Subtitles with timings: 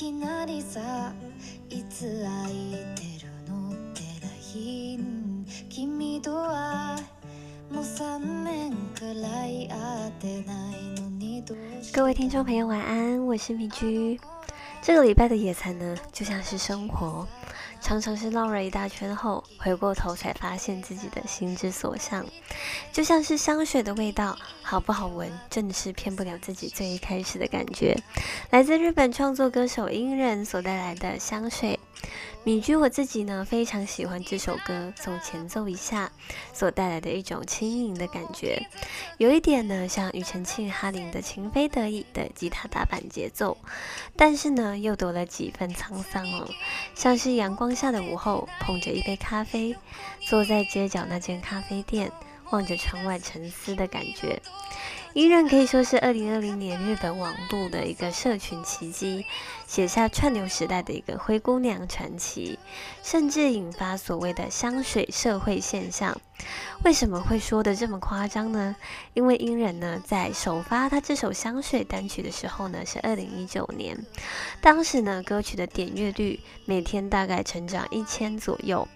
[0.00, 1.12] きなりさ
[1.68, 4.02] いつ空いてるのって
[4.54, 6.98] LINE 君とは
[7.70, 14.18] もう3年くらい会ってないのにどうして各位听众朋友，晚安，我是米居。
[14.80, 17.26] 这个礼拜的野餐呢，就像是生活，
[17.91, 22.25] 常常是绕了一大圈后，回过头才发现自己的心之所向。
[22.93, 27.93] 就像是香水的味道，好不好闻，真的是骗不了自己最一开始的感觉。
[28.49, 31.77] 来自日本创作歌手音人所带来的香水。
[32.43, 36.11] 米居我自己呢，非常喜欢这首歌，从前奏一下
[36.51, 38.67] 所带来的一种轻盈的感觉，
[39.19, 43.55] 有一点呢像庾澄庆、哈林的《情非得已》的吉他打板节奏，
[44.15, 46.49] 但是呢又多了几分沧桑哦，
[46.95, 49.75] 像是阳光下的午后，捧着一杯咖啡，
[50.27, 52.11] 坐在街角那间咖啡店，
[52.49, 54.41] 望着窗外沉思的感觉。
[55.13, 59.25] 依然可以说是二零二零年日本网络的一个社群奇迹，
[59.67, 62.57] 写下串流时代的一个灰姑娘传奇，
[63.03, 66.17] 甚至引发所谓的香水社会现象。
[66.85, 68.73] 为什么会说的这么夸张呢？
[69.13, 74.05] 因为音人呢在首发他这首香水单曲的时候呢是二零一九年，
[74.61, 78.87] 当时呢歌曲的点阅率每天大概成长一千左右。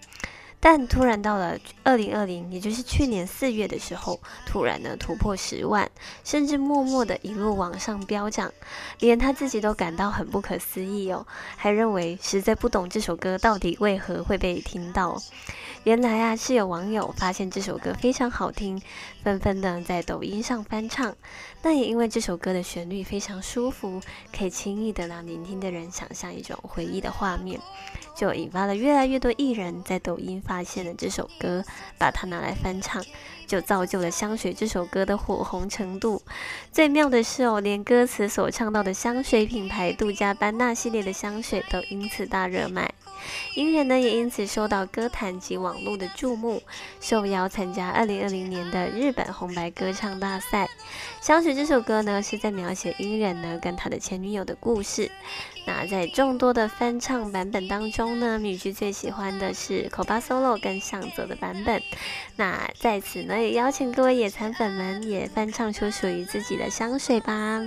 [0.68, 5.88] 但突然到了二零二零，也就是去年四月的时候，突然呢突破十万，
[6.24, 8.52] 甚至默默的一路往上飙涨，
[8.98, 15.22] 连他自己都感到很不可思议哦，还认为实在不懂这首歌到底为何会被听到。
[15.84, 18.82] 原来啊是有网友发现这首歌非常好听，
[19.22, 21.14] 纷纷的在抖音上翻唱。
[21.62, 24.00] 那也因为这首歌的旋律非常舒服，
[24.36, 27.60] 可以轻易的让聆听的人想象一种回忆的画面，
[28.16, 31.62] 就引发了越来越多艺人在抖音发发现了这首歌，
[31.98, 33.04] 把它拿来翻唱，
[33.46, 36.22] 就造就了《香水》这首歌的火红程度。
[36.72, 42.90] 最妙的是哦，连歌词所唱到的香水品牌杜嘉班纳系列的香水都因此大热卖。
[43.54, 46.62] 音人呢也因此受到歌坛及网络的注目，
[47.02, 50.66] 受邀参加二零二零年的日本红白歌唱大赛。
[51.26, 55.10] 香水这首歌呢是在描写音人呢跟他的前女友的故事。
[55.66, 61.82] 那在众多的翻唱版本当中呢，米居最喜欢的是口巴 solo 跟上泽的版本。
[62.36, 67.60] 那在此呢也邀请各位野餐粉们也翻唱出属于自己的香水吧。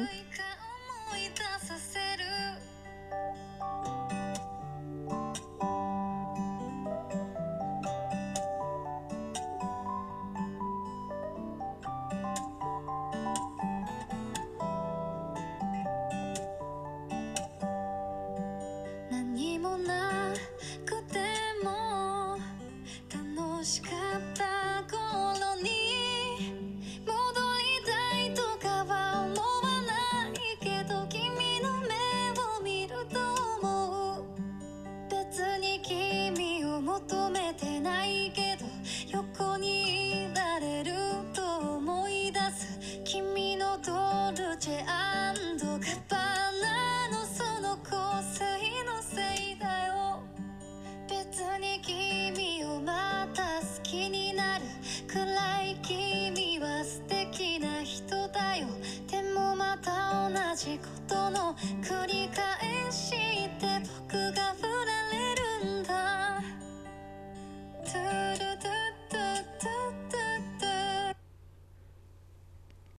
[60.60, 63.29] じことの繰り返し